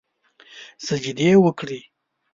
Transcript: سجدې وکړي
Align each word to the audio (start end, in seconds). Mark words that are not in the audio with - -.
سجدې 0.87 1.29
وکړي 1.43 1.81